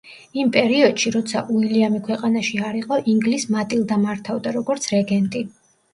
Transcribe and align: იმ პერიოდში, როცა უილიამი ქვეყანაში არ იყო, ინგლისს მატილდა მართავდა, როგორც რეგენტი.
იმ 0.43 0.47
პერიოდში, 0.53 1.11
როცა 1.15 1.43
უილიამი 1.57 2.01
ქვეყანაში 2.09 2.63
არ 2.69 2.79
იყო, 2.79 2.99
ინგლისს 3.13 3.53
მატილდა 3.57 4.01
მართავდა, 4.07 4.55
როგორც 4.61 4.89
რეგენტი. 4.95 5.45